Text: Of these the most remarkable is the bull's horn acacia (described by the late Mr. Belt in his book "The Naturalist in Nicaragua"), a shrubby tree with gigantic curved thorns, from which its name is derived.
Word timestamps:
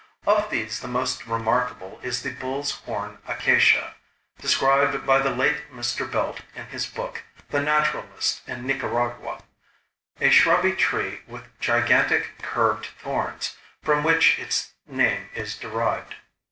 Of 0.25 0.49
these 0.49 0.79
the 0.79 0.87
most 0.87 1.27
remarkable 1.27 1.99
is 2.01 2.23
the 2.23 2.31
bull's 2.31 2.71
horn 2.71 3.19
acacia 3.27 3.97
(described 4.39 5.05
by 5.05 5.19
the 5.19 5.29
late 5.29 5.71
Mr. 5.71 6.11
Belt 6.11 6.41
in 6.55 6.65
his 6.65 6.87
book 6.87 7.23
"The 7.51 7.61
Naturalist 7.61 8.41
in 8.49 8.65
Nicaragua"), 8.65 9.43
a 10.19 10.31
shrubby 10.31 10.71
tree 10.73 11.21
with 11.27 11.43
gigantic 11.59 12.39
curved 12.41 12.87
thorns, 12.87 13.55
from 13.83 14.03
which 14.03 14.39
its 14.39 14.71
name 14.87 15.29
is 15.35 15.55
derived. 15.55 16.15